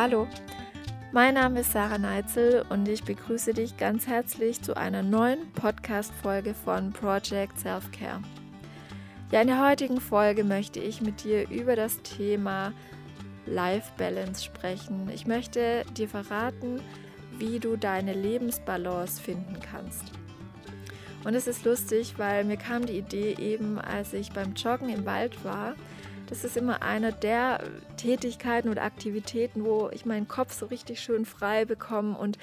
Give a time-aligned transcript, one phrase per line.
[0.00, 0.28] Hallo,
[1.10, 6.54] mein Name ist Sarah Neitzel und ich begrüße dich ganz herzlich zu einer neuen Podcast-Folge
[6.54, 8.22] von Project Self-Care.
[9.32, 12.72] Ja, in der heutigen Folge möchte ich mit dir über das Thema
[13.44, 15.10] Life Balance sprechen.
[15.12, 16.80] Ich möchte dir verraten,
[17.36, 20.12] wie du deine Lebensbalance finden kannst.
[21.24, 25.04] Und es ist lustig, weil mir kam die Idee eben, als ich beim Joggen im
[25.06, 25.74] Wald war.
[26.28, 27.60] Das ist immer eine der
[27.96, 32.38] Tätigkeiten oder Aktivitäten, wo ich meinen Kopf so richtig schön frei bekomme und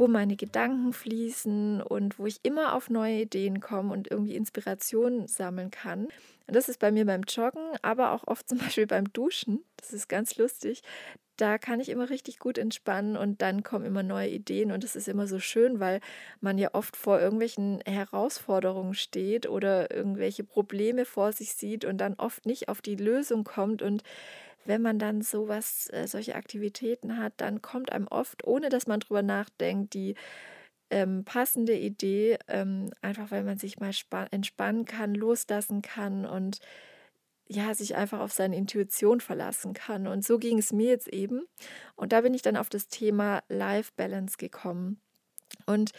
[0.00, 5.28] wo meine Gedanken fließen und wo ich immer auf neue Ideen komme und irgendwie Inspiration
[5.28, 6.06] sammeln kann.
[6.46, 9.62] Und das ist bei mir beim Joggen, aber auch oft zum Beispiel beim Duschen.
[9.76, 10.82] Das ist ganz lustig.
[11.36, 14.96] Da kann ich immer richtig gut entspannen und dann kommen immer neue Ideen und das
[14.96, 16.00] ist immer so schön, weil
[16.40, 22.14] man ja oft vor irgendwelchen Herausforderungen steht oder irgendwelche Probleme vor sich sieht und dann
[22.14, 24.02] oft nicht auf die Lösung kommt und
[24.64, 29.00] wenn man dann sowas, äh, solche Aktivitäten hat, dann kommt einem oft, ohne dass man
[29.00, 30.14] drüber nachdenkt, die
[30.90, 33.92] ähm, passende Idee, ähm, einfach weil man sich mal
[34.30, 36.58] entspannen kann, loslassen kann und
[37.48, 40.06] ja, sich einfach auf seine Intuition verlassen kann.
[40.06, 41.42] Und so ging es mir jetzt eben.
[41.96, 45.00] Und da bin ich dann auf das Thema Life Balance gekommen.
[45.66, 45.90] Und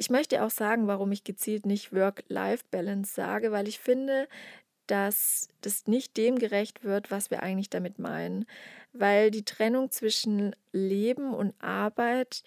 [0.00, 4.28] ich möchte auch sagen, warum ich gezielt nicht Work-Life-Balance sage, weil ich finde,
[4.90, 8.46] dass das nicht dem gerecht wird, was wir eigentlich damit meinen.
[8.92, 12.42] Weil die Trennung zwischen Leben und Arbeit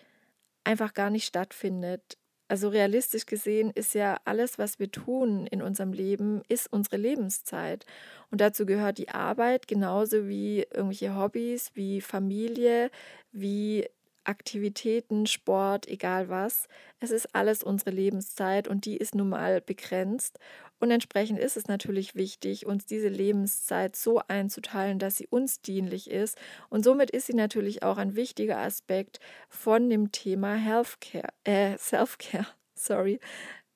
[0.64, 2.18] einfach gar nicht stattfindet.
[2.50, 7.86] Also realistisch gesehen ist ja alles, was wir tun in unserem Leben, ist unsere Lebenszeit.
[8.30, 12.92] Und dazu gehört die Arbeit genauso wie irgendwelche Hobbys, wie Familie,
[13.32, 13.88] wie
[14.26, 16.68] Aktivitäten, Sport, egal was.
[17.00, 20.40] Es ist alles unsere Lebenszeit und die ist nun mal begrenzt.
[20.84, 26.12] Und entsprechend ist es natürlich wichtig, uns diese Lebenszeit so einzuteilen, dass sie uns dienlich
[26.12, 26.38] ist.
[26.70, 32.48] Und somit ist sie natürlich auch ein wichtiger Aspekt von dem Thema Healthcare, äh, Self-Care,
[32.76, 33.22] sorry,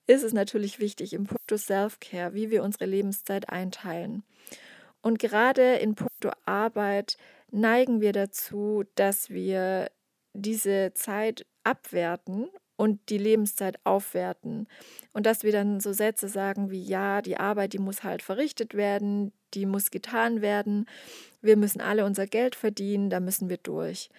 [0.06, 4.24] ist es natürlich wichtig im Punkto Self-Care, wie wir unsere Lebenszeit einteilen.
[5.02, 7.16] Und gerade in puncto Arbeit
[7.50, 9.90] neigen wir dazu, dass wir
[10.34, 14.68] diese Zeit abwerten und die Lebenszeit aufwerten.
[15.12, 18.76] Und dass wir dann so Sätze sagen wie, ja, die Arbeit, die muss halt verrichtet
[18.76, 20.88] werden, die muss getan werden,
[21.42, 24.10] wir müssen alle unser Geld verdienen, da müssen wir durch.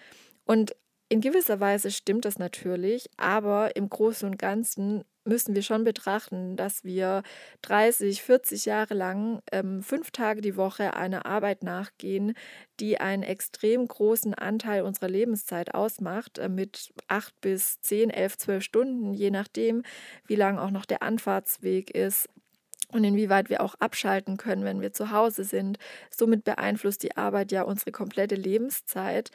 [0.45, 0.75] Und
[1.07, 6.57] in gewisser Weise stimmt das natürlich, aber im Großen und Ganzen müssen wir schon betrachten,
[6.57, 7.23] dass wir
[7.61, 12.33] 30, 40 Jahre lang ähm, fünf Tage die Woche einer Arbeit nachgehen,
[12.81, 18.63] die einen extrem großen Anteil unserer Lebenszeit ausmacht, äh, mit acht bis zehn, elf, zwölf
[18.63, 19.83] Stunden, je nachdem,
[20.27, 22.27] wie lang auch noch der Anfahrtsweg ist
[22.91, 25.77] und inwieweit wir auch abschalten können, wenn wir zu Hause sind.
[26.09, 29.31] Somit beeinflusst die Arbeit ja unsere komplette Lebenszeit.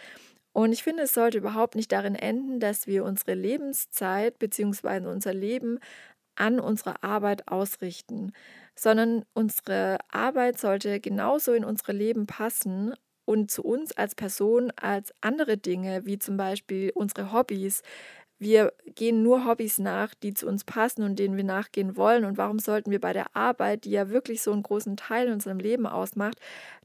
[0.55, 5.09] Und ich finde, es sollte überhaupt nicht darin enden, dass wir unsere Lebenszeit bzw.
[5.09, 5.81] unser Leben
[6.37, 8.33] an unsere Arbeit ausrichten,
[8.77, 12.95] sondern unsere Arbeit sollte genauso in unsere Leben passen
[13.25, 17.83] und zu uns als Person als andere Dinge, wie zum Beispiel unsere Hobbys,
[18.39, 22.25] wir gehen nur Hobbys nach, die zu uns passen und denen wir nachgehen wollen.
[22.25, 25.35] Und warum sollten wir bei der Arbeit, die ja wirklich so einen großen Teil in
[25.35, 26.39] unserem Leben ausmacht,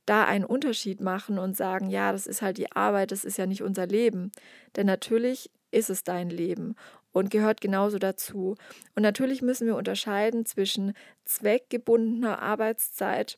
[0.09, 3.45] da einen Unterschied machen und sagen, ja, das ist halt die Arbeit, das ist ja
[3.45, 4.31] nicht unser Leben.
[4.75, 6.75] Denn natürlich ist es dein Leben
[7.11, 8.55] und gehört genauso dazu.
[8.95, 10.93] Und natürlich müssen wir unterscheiden zwischen
[11.25, 13.37] zweckgebundener Arbeitszeit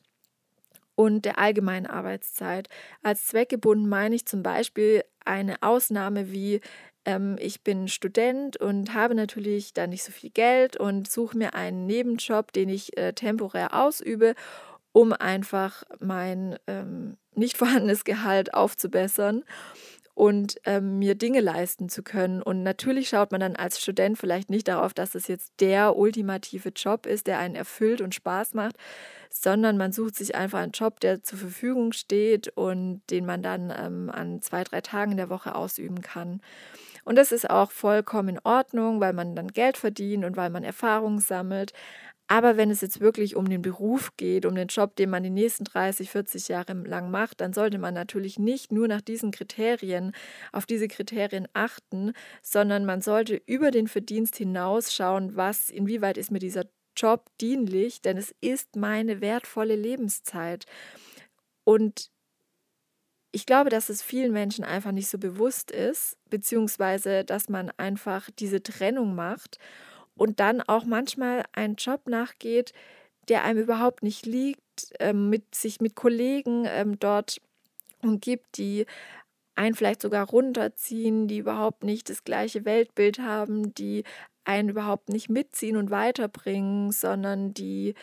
[0.94, 2.68] und der allgemeinen Arbeitszeit.
[3.02, 6.60] Als zweckgebunden meine ich zum Beispiel eine Ausnahme wie
[7.04, 11.54] ähm, ich bin Student und habe natürlich da nicht so viel Geld und suche mir
[11.54, 14.34] einen Nebenjob, den ich äh, temporär ausübe,
[14.92, 19.44] um einfach mein ähm, nicht vorhandenes Gehalt aufzubessern
[20.14, 22.42] und ähm, mir Dinge leisten zu können.
[22.42, 26.68] Und natürlich schaut man dann als Student vielleicht nicht darauf, dass es jetzt der ultimative
[26.68, 28.76] Job ist, der einen erfüllt und Spaß macht,
[29.30, 33.72] sondern man sucht sich einfach einen Job, der zur Verfügung steht und den man dann
[33.76, 36.42] ähm, an zwei, drei Tagen der Woche ausüben kann.
[37.04, 40.62] Und das ist auch vollkommen in Ordnung, weil man dann Geld verdient und weil man
[40.62, 41.72] Erfahrung sammelt.
[42.32, 45.28] Aber wenn es jetzt wirklich um den Beruf geht, um den Job, den man die
[45.28, 50.12] nächsten 30, 40 Jahre lang macht, dann sollte man natürlich nicht nur nach diesen Kriterien,
[50.50, 56.30] auf diese Kriterien achten, sondern man sollte über den Verdienst hinaus schauen, was, inwieweit ist
[56.30, 56.64] mir dieser
[56.96, 60.64] Job dienlich, denn es ist meine wertvolle Lebenszeit.
[61.64, 62.10] Und
[63.30, 68.30] ich glaube, dass es vielen Menschen einfach nicht so bewusst ist, beziehungsweise dass man einfach
[68.38, 69.58] diese Trennung macht
[70.16, 72.72] und dann auch manchmal einen Job nachgeht,
[73.28, 77.40] der einem überhaupt nicht liegt, ähm, mit sich mit Kollegen ähm, dort
[78.02, 78.86] umgibt, die
[79.54, 84.04] einen vielleicht sogar runterziehen, die überhaupt nicht das gleiche Weltbild haben, die
[84.44, 87.94] einen überhaupt nicht mitziehen und weiterbringen, sondern die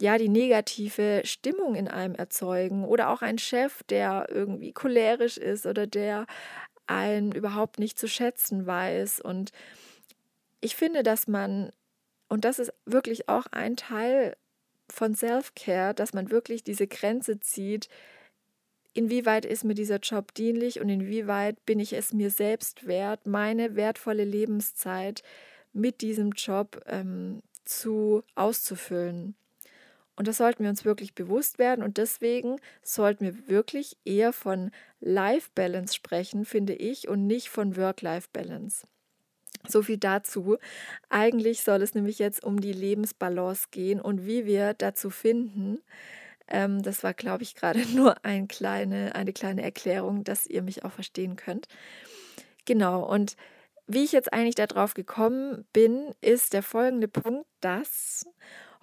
[0.00, 5.66] ja die negative Stimmung in einem erzeugen oder auch ein Chef, der irgendwie cholerisch ist
[5.66, 6.26] oder der
[6.86, 9.50] einen überhaupt nicht zu schätzen weiß und
[10.60, 11.70] ich finde, dass man
[12.28, 14.36] und das ist wirklich auch ein Teil
[14.88, 17.88] von Self-Care, dass man wirklich diese Grenze zieht,
[18.94, 23.76] inwieweit ist mir dieser Job dienlich und inwieweit bin ich es mir selbst wert, meine
[23.76, 25.22] wertvolle Lebenszeit
[25.72, 29.34] mit diesem Job ähm, zu auszufüllen.
[30.16, 34.72] Und das sollten wir uns wirklich bewusst werden und deswegen sollten wir wirklich eher von
[35.00, 38.84] Life Balance sprechen, finde ich, und nicht von Work-Life Balance.
[39.66, 40.56] So viel dazu.
[41.08, 45.80] Eigentlich soll es nämlich jetzt um die Lebensbalance gehen und wie wir dazu finden.
[46.48, 50.84] Ähm, das war, glaube ich, gerade nur ein kleine, eine kleine Erklärung, dass ihr mich
[50.84, 51.68] auch verstehen könnt.
[52.64, 53.36] Genau, und
[53.86, 58.26] wie ich jetzt eigentlich darauf gekommen bin, ist der folgende Punkt, dass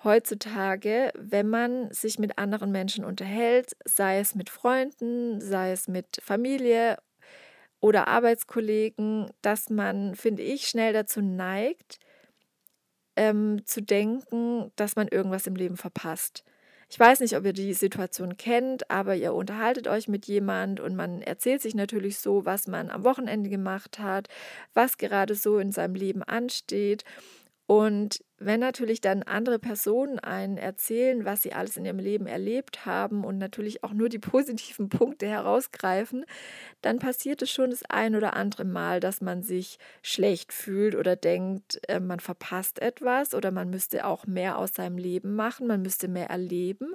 [0.03, 6.19] heutzutage, wenn man sich mit anderen Menschen unterhält, sei es mit Freunden, sei es mit
[6.23, 6.97] Familie
[7.85, 11.99] oder Arbeitskollegen, dass man, finde ich, schnell dazu neigt,
[13.15, 16.43] ähm, zu denken, dass man irgendwas im Leben verpasst.
[16.89, 20.95] Ich weiß nicht, ob ihr die Situation kennt, aber ihr unterhaltet euch mit jemand und
[20.95, 24.29] man erzählt sich natürlich so, was man am Wochenende gemacht hat,
[24.73, 27.03] was gerade so in seinem Leben ansteht.
[27.67, 32.85] Und wenn natürlich dann andere Personen einen erzählen, was sie alles in ihrem Leben erlebt
[32.85, 36.25] haben und natürlich auch nur die positiven Punkte herausgreifen,
[36.81, 41.15] dann passiert es schon das ein oder andere Mal, dass man sich schlecht fühlt oder
[41.15, 45.81] denkt, äh, man verpasst etwas oder man müsste auch mehr aus seinem Leben machen, man
[45.81, 46.93] müsste mehr erleben.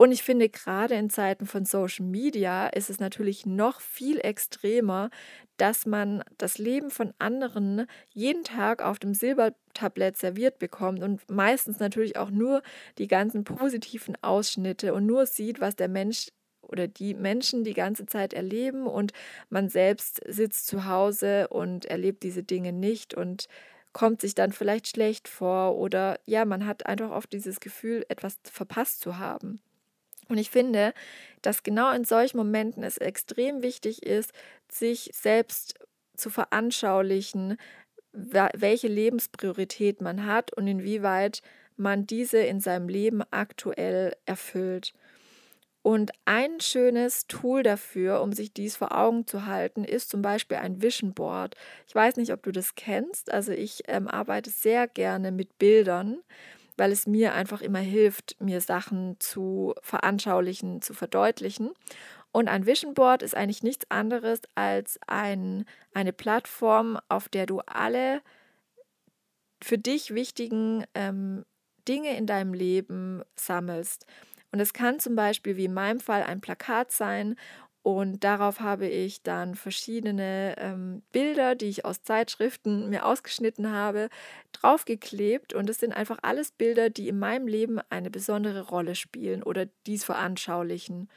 [0.00, 5.10] Und ich finde, gerade in Zeiten von Social Media ist es natürlich noch viel extremer,
[5.56, 11.80] dass man das Leben von anderen jeden Tag auf dem Silbertablett serviert bekommt und meistens
[11.80, 12.62] natürlich auch nur
[12.98, 16.28] die ganzen positiven Ausschnitte und nur sieht, was der Mensch
[16.62, 19.12] oder die Menschen die ganze Zeit erleben und
[19.50, 23.48] man selbst sitzt zu Hause und erlebt diese Dinge nicht und
[23.92, 28.38] kommt sich dann vielleicht schlecht vor oder ja, man hat einfach oft dieses Gefühl, etwas
[28.44, 29.60] verpasst zu haben.
[30.28, 30.92] Und ich finde,
[31.42, 34.32] dass genau in solchen Momenten es extrem wichtig ist,
[34.70, 35.74] sich selbst
[36.16, 37.56] zu veranschaulichen,
[38.12, 41.42] welche Lebenspriorität man hat und inwieweit
[41.76, 44.92] man diese in seinem Leben aktuell erfüllt.
[45.82, 50.58] Und ein schönes Tool dafür, um sich dies vor Augen zu halten, ist zum Beispiel
[50.58, 51.54] ein Vision Board.
[51.86, 53.32] Ich weiß nicht, ob du das kennst.
[53.32, 56.18] Also ich ähm, arbeite sehr gerne mit Bildern
[56.78, 61.72] weil es mir einfach immer hilft, mir Sachen zu veranschaulichen, zu verdeutlichen.
[62.32, 67.60] Und ein Vision Board ist eigentlich nichts anderes als ein, eine Plattform, auf der du
[67.60, 68.22] alle
[69.62, 71.44] für dich wichtigen ähm,
[71.88, 74.06] Dinge in deinem Leben sammelst.
[74.52, 77.36] Und es kann zum Beispiel wie in meinem Fall ein Plakat sein
[77.88, 84.10] und darauf habe ich dann verschiedene ähm, Bilder, die ich aus Zeitschriften mir ausgeschnitten habe,
[84.52, 85.54] draufgeklebt.
[85.54, 89.68] Und es sind einfach alles Bilder, die in meinem Leben eine besondere Rolle spielen oder
[89.86, 91.08] dies veranschaulichen.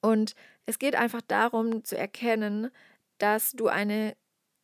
[0.00, 2.70] Und es geht einfach darum zu erkennen,
[3.18, 4.16] dass du eine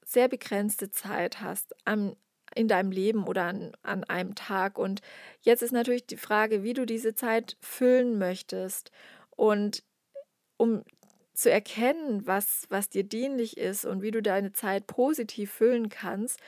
[0.05, 2.15] sehr begrenzte Zeit hast am,
[2.55, 4.79] in deinem Leben oder an, an einem Tag.
[4.79, 5.01] Und
[5.41, 8.93] jetzt ist natürlich die Frage, wie du diese Zeit füllen möchtest.
[9.35, 9.83] Und
[10.57, 10.83] um
[11.35, 16.41] zu erkennen, was, was dir dienlich ist und wie du deine Zeit positiv füllen kannst,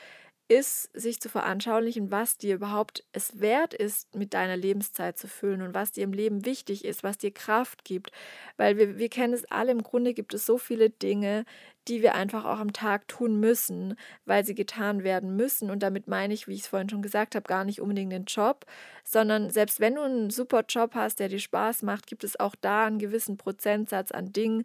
[0.49, 5.61] ist, sich zu veranschaulichen, was dir überhaupt es wert ist, mit deiner Lebenszeit zu füllen
[5.63, 8.13] und was dir im Leben wichtig ist, was dir Kraft gibt.
[8.57, 11.45] Weil wir, wir kennen es alle, im Grunde gibt es so viele Dinge,
[11.89, 15.71] die wir einfach auch am Tag tun müssen, weil sie getan werden müssen.
[15.71, 18.25] Und damit meine ich, wie ich es vorhin schon gesagt habe, gar nicht unbedingt den
[18.25, 18.67] Job,
[19.05, 22.55] sondern selbst wenn du einen super Job hast, der dir Spaß macht, gibt es auch
[22.61, 24.65] da einen gewissen Prozentsatz an Dingen,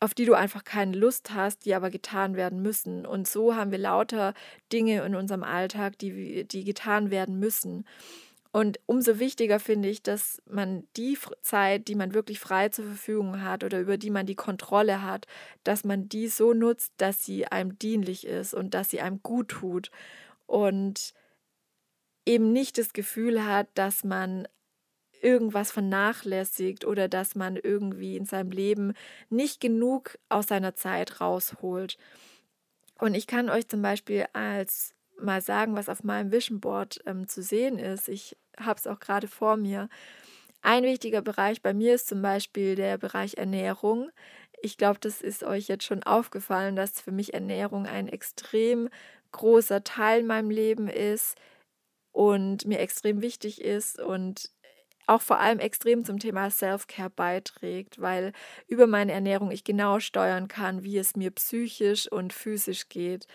[0.00, 3.06] auf die du einfach keine Lust hast, die aber getan werden müssen.
[3.06, 4.34] Und so haben wir lauter
[4.72, 7.84] Dinge in unserem Alltag, die, die getan werden müssen.
[8.52, 13.42] Und umso wichtiger finde ich, dass man die Zeit, die man wirklich frei zur Verfügung
[13.42, 15.26] hat oder über die man die Kontrolle hat,
[15.64, 19.48] dass man die so nutzt, dass sie einem dienlich ist und dass sie einem gut
[19.48, 19.90] tut.
[20.46, 21.14] Und
[22.26, 24.46] eben nicht das Gefühl hat, dass man
[25.22, 28.92] irgendwas vernachlässigt oder dass man irgendwie in seinem Leben
[29.30, 31.96] nicht genug aus seiner Zeit rausholt.
[32.98, 37.28] Und ich kann euch zum Beispiel als mal sagen, was auf meinem Vision Board ähm,
[37.28, 38.08] zu sehen ist.
[38.08, 39.88] Ich habe es auch gerade vor mir.
[40.62, 44.10] Ein wichtiger Bereich bei mir ist zum Beispiel der Bereich Ernährung.
[44.62, 48.88] ich glaube, das ist euch jetzt schon aufgefallen, dass für mich Ernährung ein extrem
[49.32, 51.36] großer Teil in meinem Leben ist
[52.12, 54.50] und mir extrem wichtig ist und
[55.06, 58.32] auch vor allem extrem zum Thema Self-Care beiträgt, weil
[58.68, 63.26] über meine Ernährung ich genau steuern kann, wie es mir psychisch und physisch geht.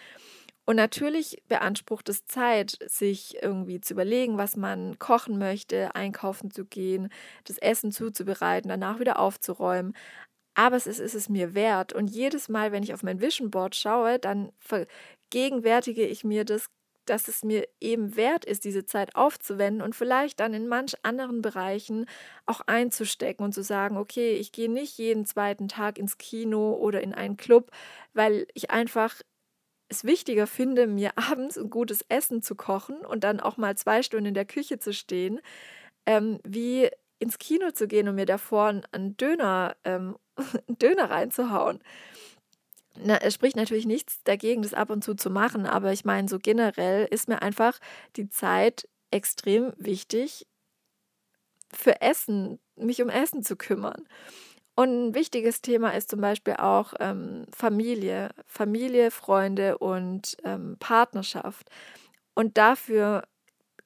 [0.69, 6.65] Und natürlich beansprucht es Zeit, sich irgendwie zu überlegen, was man kochen möchte, einkaufen zu
[6.65, 7.07] gehen,
[7.45, 9.95] das Essen zuzubereiten, danach wieder aufzuräumen.
[10.55, 11.93] Aber es ist, ist es mir wert.
[11.93, 16.67] Und jedes Mal, wenn ich auf mein Vision Board schaue, dann vergegenwärtige ich mir das
[17.05, 21.41] dass es mir eben wert ist, diese Zeit aufzuwenden und vielleicht dann in manch anderen
[21.41, 22.05] Bereichen
[22.45, 27.01] auch einzustecken und zu sagen, okay, ich gehe nicht jeden zweiten Tag ins Kino oder
[27.01, 27.71] in einen Club,
[28.13, 29.21] weil ich einfach
[29.89, 34.03] es wichtiger finde, mir abends ein gutes Essen zu kochen und dann auch mal zwei
[34.03, 35.39] Stunden in der Küche zu stehen,
[36.05, 36.89] ähm, wie
[37.19, 40.17] ins Kino zu gehen und mir davor einen Döner, ähm,
[40.67, 41.81] einen Döner reinzuhauen
[43.03, 46.27] na, es spricht natürlich nichts dagegen, das ab und zu zu machen, aber ich meine,
[46.27, 47.79] so generell ist mir einfach
[48.15, 50.47] die Zeit extrem wichtig
[51.71, 54.07] für Essen, mich um Essen zu kümmern.
[54.79, 61.67] Und ein wichtiges Thema ist zum Beispiel auch ähm, Familie, Familie, Freunde und ähm, Partnerschaft.
[62.35, 63.23] Und dafür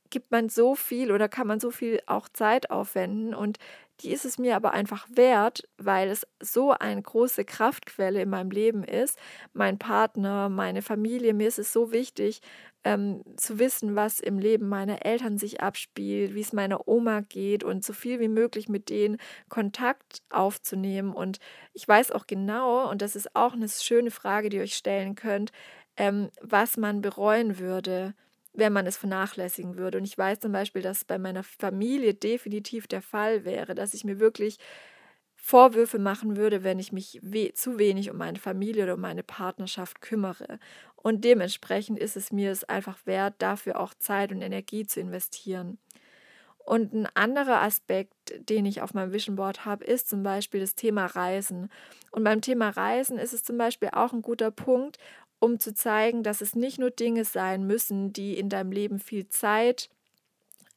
[0.09, 3.33] gibt man so viel oder kann man so viel auch Zeit aufwenden.
[3.33, 3.57] Und
[4.03, 8.51] die ist es mir aber einfach wert, weil es so eine große Kraftquelle in meinem
[8.51, 9.17] Leben ist.
[9.53, 12.41] Mein Partner, meine Familie, mir ist es so wichtig,
[12.83, 17.63] ähm, zu wissen, was im Leben meiner Eltern sich abspielt, wie es meiner Oma geht
[17.63, 19.17] und so viel wie möglich mit denen
[19.49, 21.13] Kontakt aufzunehmen.
[21.13, 21.39] Und
[21.73, 25.15] ich weiß auch genau, und das ist auch eine schöne Frage, die ihr euch stellen
[25.15, 25.51] könnt,
[25.97, 28.13] ähm, was man bereuen würde,
[28.53, 29.97] wenn man es vernachlässigen würde.
[29.97, 34.03] Und ich weiß zum Beispiel, dass bei meiner Familie definitiv der Fall wäre, dass ich
[34.03, 34.57] mir wirklich
[35.35, 39.23] Vorwürfe machen würde, wenn ich mich we zu wenig um meine Familie oder um meine
[39.23, 40.59] Partnerschaft kümmere.
[40.95, 45.79] Und dementsprechend ist es mir es einfach wert, dafür auch Zeit und Energie zu investieren.
[46.65, 48.13] Und ein anderer Aspekt,
[48.49, 51.69] den ich auf meinem Vision Board habe, ist zum Beispiel das Thema Reisen.
[52.11, 54.97] Und beim Thema Reisen ist es zum Beispiel auch ein guter Punkt,
[55.39, 59.27] um zu zeigen, dass es nicht nur Dinge sein müssen, die in deinem Leben viel
[59.27, 59.89] Zeit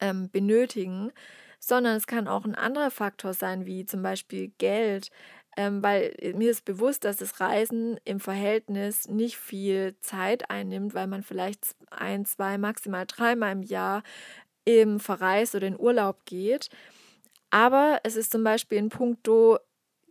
[0.01, 1.11] ähm, benötigen,
[1.59, 5.11] sondern es kann auch ein anderer Faktor sein, wie zum Beispiel Geld,
[5.57, 11.07] ähm, weil mir ist bewusst, dass das Reisen im Verhältnis nicht viel Zeit einnimmt, weil
[11.07, 14.03] man vielleicht ein, zwei, maximal dreimal im Jahr
[14.65, 16.69] im Verreis oder in Urlaub geht.
[17.49, 19.59] Aber es ist zum Beispiel in puncto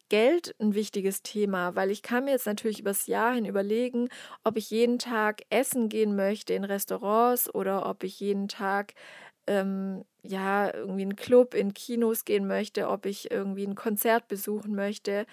[0.08, 4.08] Geld ein wichtiges Thema, weil ich kann mir jetzt natürlich übers Jahr hin überlegen,
[4.44, 8.94] ob ich jeden Tag essen gehen möchte in Restaurants oder ob ich jeden Tag
[9.46, 14.74] ähm, ja irgendwie einen Club in Kinos gehen möchte, ob ich irgendwie ein Konzert besuchen
[14.74, 15.26] möchte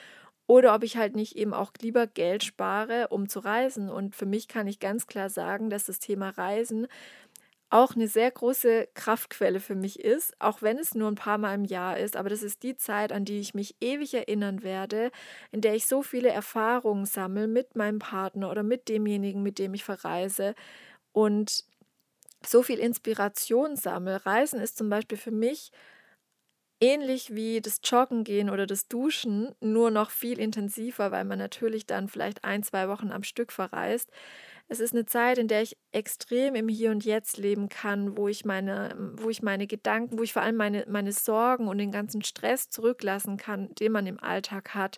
[0.48, 3.90] oder ob ich halt nicht eben auch lieber Geld spare, um zu reisen.
[3.90, 6.88] Und für mich kann ich ganz klar sagen, dass das Thema Reisen
[7.72, 11.56] auch eine sehr große Kraftquelle für mich ist, auch wenn es nur ein paar Mal
[11.56, 12.18] im Jahr ist.
[12.18, 15.12] Aber das ist die Zeit, an die ich mich ewig erinnern werde,
[15.52, 19.74] in der ich so viele Erfahrungen sammle mit meinem Partner oder mit demjenigen, mit dem
[19.74, 20.54] ich verreise
[21.14, 21.66] und
[22.46, 24.26] so viel Inspiration sammle.
[24.26, 25.72] Reisen ist zum Beispiel für mich
[26.80, 31.86] ähnlich wie das Joggen gehen oder das Duschen, nur noch viel intensiver, weil man natürlich
[31.86, 34.10] dann vielleicht ein, zwei Wochen am Stück verreist.
[34.72, 38.30] Es ist eine Zeit, in der ich extrem im Hier und Jetzt leben kann, wo
[38.30, 41.92] ich meine, wo ich meine Gedanken, wo ich vor allem meine, meine Sorgen und den
[41.92, 44.98] ganzen Stress zurücklassen kann, den man im Alltag hat,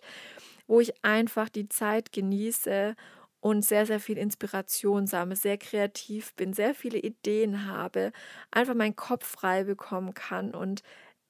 [0.68, 2.94] wo ich einfach die Zeit genieße
[3.40, 8.12] und sehr, sehr viel Inspiration sammle, sehr kreativ bin, sehr viele Ideen habe,
[8.52, 10.84] einfach meinen Kopf frei bekommen kann und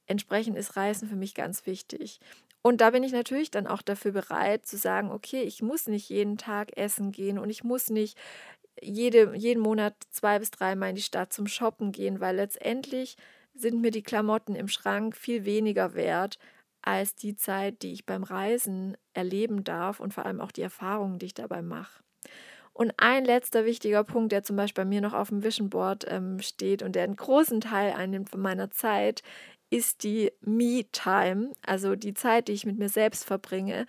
[0.07, 2.21] entsprechend ist Reisen für mich ganz wichtig.
[2.67, 6.09] Und da bin ich natürlich dann auch dafür bereit zu sagen, okay, ich muss nicht
[6.09, 8.17] jeden Tag essen gehen und ich muss nicht
[8.81, 13.17] jede, jeden Monat zwei bis dreimal in die Stadt zum Shoppen gehen, weil letztendlich
[13.53, 16.39] sind mir die Klamotten im Schrank viel weniger wert
[16.81, 21.19] als die Zeit, die ich beim Reisen erleben darf und vor allem auch die Erfahrungen,
[21.19, 22.03] die ich dabei mache.
[22.73, 26.07] Und ein letzter wichtiger Punkt, der zum Beispiel bei mir noch auf dem Vision Board
[26.09, 29.23] ähm, steht und der einen großen Teil einnimmt von meiner Zeit,
[29.75, 33.87] ist die Me-Time, also die Zeit, die ich mit mir selbst verbringe.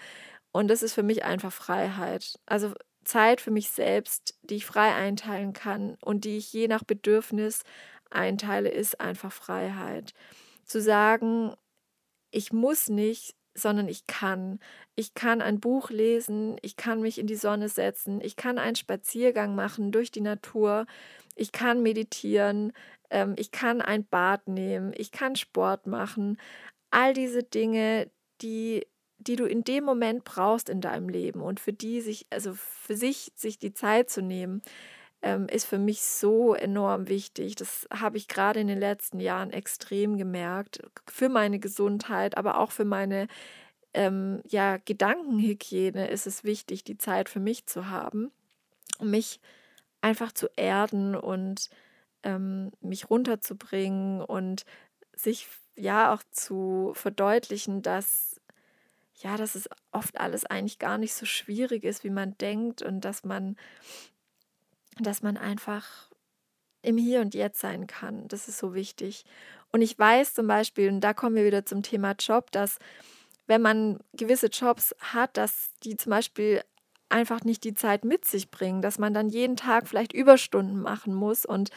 [0.51, 2.39] Und das ist für mich einfach Freiheit.
[2.48, 2.74] Also
[3.04, 7.62] Zeit für mich selbst, die ich frei einteilen kann und die ich je nach Bedürfnis
[8.10, 10.13] einteile, ist einfach Freiheit.
[10.65, 11.54] Zu sagen,
[12.32, 14.59] ich muss nicht, sondern ich kann.
[14.95, 18.75] Ich kann ein Buch lesen, ich kann mich in die Sonne setzen, ich kann einen
[18.75, 20.85] Spaziergang machen durch die Natur,
[21.35, 22.74] ich kann meditieren,
[23.09, 26.38] ähm, ich kann ein Bad nehmen, ich kann Sport machen.
[26.91, 28.85] All diese Dinge, die,
[29.17, 32.95] die du in dem Moment brauchst in deinem Leben und für die sich, also für
[32.95, 34.62] sich, sich die Zeit zu nehmen,
[35.25, 37.55] ähm, ist für mich so enorm wichtig.
[37.55, 40.84] Das habe ich gerade in den letzten Jahren extrem gemerkt.
[41.08, 43.27] Für meine Gesundheit, aber auch für meine
[43.96, 48.32] ähm, ja, Gedankenhygiene ist es wichtig, die Zeit für mich zu haben,
[49.00, 49.39] um mich
[50.00, 51.72] einfach zu erden und
[52.22, 54.63] ähm, mich runterzubringen und
[55.15, 58.39] sich ja auch zu verdeutlichen, dass
[59.17, 63.05] ja, dass es oft alles eigentlich gar nicht so schwierig ist, wie man denkt und
[63.05, 63.55] dass man
[64.99, 66.09] dass man einfach
[66.81, 68.27] im Hier und Jetzt sein kann.
[68.27, 69.25] Das ist so wichtig.
[69.71, 72.77] Und ich weiß zum Beispiel, und da kommen wir wieder zum Thema Job, dass
[73.47, 76.61] wenn man gewisse Jobs hat, dass die zum Beispiel
[77.09, 81.13] einfach nicht die Zeit mit sich bringen, dass man dann jeden Tag vielleicht Überstunden machen
[81.13, 81.69] muss und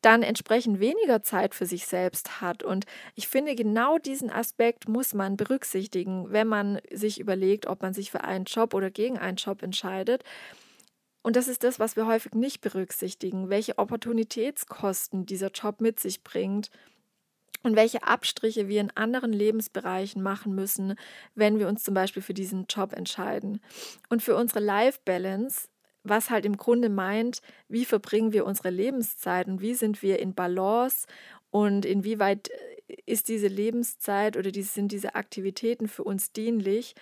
[0.00, 2.62] dann entsprechend weniger Zeit für sich selbst hat.
[2.62, 7.94] Und ich finde, genau diesen Aspekt muss man berücksichtigen, wenn man sich überlegt, ob man
[7.94, 10.22] sich für einen Job oder gegen einen Job entscheidet.
[11.22, 16.22] Und das ist das, was wir häufig nicht berücksichtigen, welche Opportunitätskosten dieser Job mit sich
[16.22, 16.70] bringt
[17.62, 20.94] und welche Abstriche wir in anderen Lebensbereichen machen müssen,
[21.34, 23.60] wenn wir uns zum Beispiel für diesen Job entscheiden.
[24.08, 25.68] Und für unsere Life Balance,
[26.04, 30.34] was halt im Grunde meint, wie verbringen wir unsere Lebenszeit und wie sind wir in
[30.34, 31.06] Balance
[31.50, 36.94] und inwieweit äh, ist diese Lebenszeit oder sind diese Aktivitäten für uns dienlich,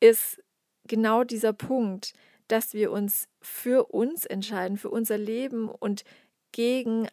[0.00, 0.42] ist
[0.86, 2.12] genau dieser Punkt
[2.52, 6.04] dass wir uns für uns entscheiden, für unser Leben und
[6.52, 7.08] gegen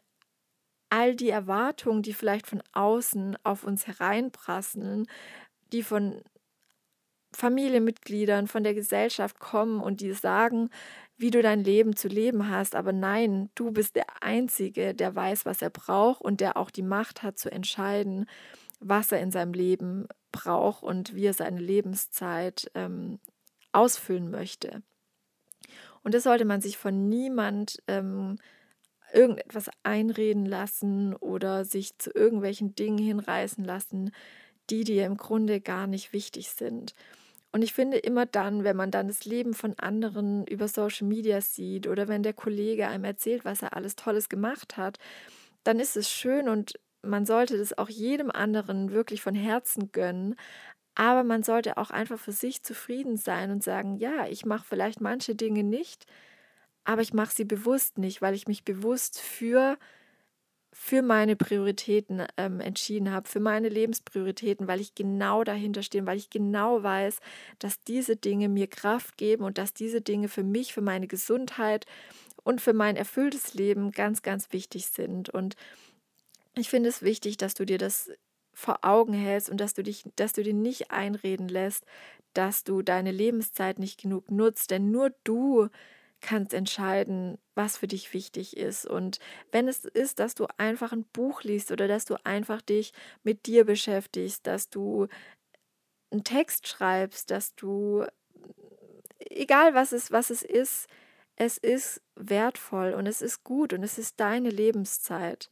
[0.89, 5.07] all die Erwartungen, die vielleicht von außen auf uns hereinprasseln,
[5.71, 6.21] die von
[7.31, 10.69] Familienmitgliedern, von der Gesellschaft kommen und die sagen,
[11.15, 12.75] wie du dein Leben zu leben hast.
[12.75, 16.81] Aber nein, du bist der Einzige, der weiß, was er braucht und der auch die
[16.81, 18.25] Macht hat zu entscheiden,
[18.79, 23.19] was er in seinem Leben braucht und wie er seine Lebenszeit ähm,
[23.71, 24.81] ausfüllen möchte.
[26.03, 28.37] Und das sollte man sich von niemand ähm,
[29.13, 34.11] irgendetwas einreden lassen oder sich zu irgendwelchen Dingen hinreißen lassen,
[34.69, 36.93] die dir im Grunde gar nicht wichtig sind.
[37.51, 41.41] Und ich finde immer dann, wenn man dann das Leben von anderen über Social Media
[41.41, 44.97] sieht oder wenn der Kollege einem erzählt, was er alles Tolles gemacht hat,
[45.63, 50.35] dann ist es schön und man sollte das auch jedem anderen wirklich von Herzen gönnen.
[50.99, 54.99] Aber man sollte auch einfach für sich zufrieden sein und sagen, ja, ich mache vielleicht
[54.99, 56.05] manche Dinge nicht,
[56.83, 59.77] aber ich mache sie bewusst nicht, weil ich mich bewusst für,
[60.73, 66.17] für meine Prioritäten ähm, entschieden habe, für meine Lebensprioritäten, weil ich genau dahinter stehe, weil
[66.17, 67.19] ich genau weiß,
[67.59, 71.85] dass diese Dinge mir Kraft geben und dass diese Dinge für mich, für meine Gesundheit
[72.43, 75.29] und für mein erfülltes Leben ganz, ganz wichtig sind.
[75.29, 75.55] Und
[76.57, 78.11] ich finde es wichtig, dass du dir das
[78.59, 81.85] vor Augen hältst und dass du dich, dass du dir nicht einreden lässt,
[82.33, 85.69] dass du deine Lebenszeit nicht genug nutzt, denn nur du
[86.21, 88.85] kannst entscheiden, was für dich wichtig ist.
[88.85, 89.19] Und
[89.51, 92.91] wenn es ist, dass du einfach ein Buch liest oder dass du einfach dich
[93.23, 95.07] mit dir beschäftigst, dass du
[96.11, 98.05] einen Text schreibst, dass du,
[99.19, 100.87] egal was es, was es ist,
[101.37, 105.49] es ist wertvoll und es ist gut und es ist deine Lebenszeit.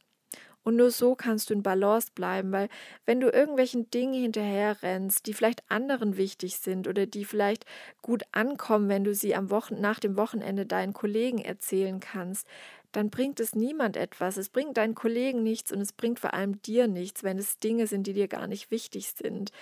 [0.68, 2.68] Und nur so kannst du in Balance bleiben, weil
[3.06, 7.64] wenn du irgendwelchen Dingen hinterher rennst, die vielleicht anderen wichtig sind oder die vielleicht
[8.02, 12.46] gut ankommen, wenn du sie am Wochen nach dem Wochenende deinen Kollegen erzählen kannst,
[12.92, 14.36] dann bringt es niemand etwas.
[14.36, 17.86] Es bringt deinen Kollegen nichts und es bringt vor allem dir nichts, wenn es Dinge
[17.86, 19.52] sind, die dir gar nicht wichtig sind.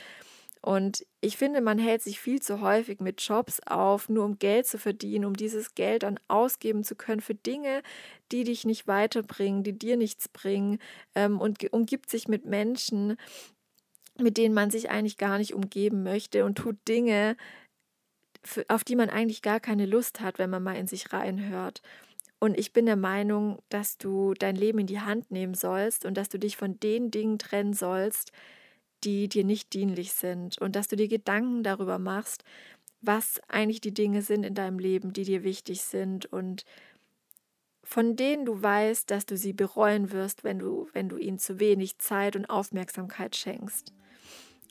[0.67, 4.67] Und ich finde, man hält sich viel zu häufig mit Jobs auf, nur um Geld
[4.67, 7.85] zu verdienen, um dieses Geld dann ausgeben zu können für Dinge,
[8.33, 10.81] die dich nicht weiterbringen, die dir nichts bringen
[11.15, 13.17] ähm, und umgibt sich mit Menschen,
[14.19, 17.37] mit denen man sich eigentlich gar nicht umgeben möchte und tut Dinge,
[18.43, 21.81] für, auf die man eigentlich gar keine Lust hat, wenn man mal in sich reinhört.
[22.41, 26.17] Und ich bin der Meinung, dass du dein Leben in die Hand nehmen sollst und
[26.17, 28.33] dass du dich von den Dingen trennen sollst,
[29.05, 32.45] die dir nicht dienlich sind und dass du dir Gedanken darüber machst,
[33.01, 36.65] was eigentlich die Dinge sind in deinem Leben, die dir wichtig sind und
[37.85, 41.61] von denen du weißt, dass du sie bereuen wirst, wenn du, wenn du ihnen zu
[41.61, 43.93] wenig Zeit und Aufmerksamkeit schenkst.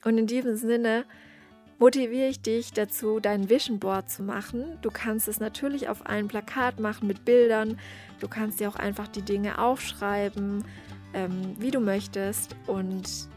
[0.04, 1.06] Und in diesem Sinne
[1.80, 4.78] motiviere ich dich dazu, dein Vision Board zu machen.
[4.82, 7.80] Du kannst es natürlich auf ein Plakat machen mit Bildern.
[8.20, 10.66] Du kannst dir auch einfach die Dinge aufschreiben,
[11.14, 12.56] ähm, wie du möchtest.
[12.68, 13.30] Und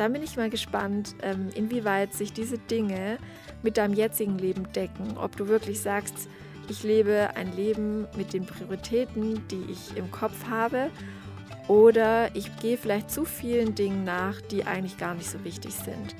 [0.00, 3.18] dann bin ich mal gespannt, ähm, inwieweit sich diese Dinge
[3.62, 5.18] mit deinem jetzigen Leben decken.
[5.18, 6.26] Ob du wirklich sagst,
[6.70, 10.90] ich lebe ein Leben mit den Prioritäten, die ich im Kopf habe,
[11.68, 16.16] oder ich gehe vielleicht zu vielen Dingen nach, die eigentlich gar nicht so wichtig sind.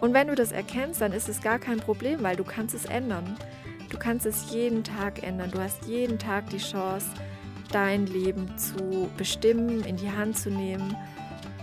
[0.00, 2.84] Und wenn du das erkennst, dann ist es gar kein Problem, weil du kannst es
[2.84, 3.38] ändern.
[3.88, 5.50] Du kannst es jeden Tag ändern.
[5.50, 7.06] Du hast jeden Tag die Chance,
[7.72, 10.94] dein Leben zu bestimmen, in die Hand zu nehmen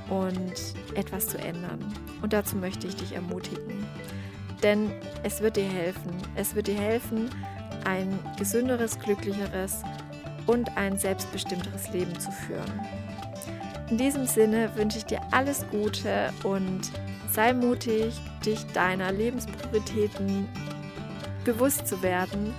[0.10, 0.54] und
[0.96, 1.94] etwas zu ändern.
[2.22, 3.86] Und dazu möchte ich dich ermutigen.
[4.64, 4.92] Denn
[5.24, 6.12] es wird dir helfen.
[6.36, 7.30] Es wird dir helfen,
[7.86, 9.84] ein gesünderes, glücklicheres
[10.48, 12.82] und ein selbstbestimmteres Leben zu führen.
[13.90, 16.82] In diesem Sinne wünsche ich dir alles Gute und
[17.32, 18.14] sei mutig,
[18.46, 20.48] dich deiner Lebensprioritäten
[21.44, 22.54] bewusst zu werden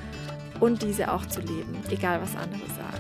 [0.61, 3.00] und diese auch zu leben, egal was andere sagen.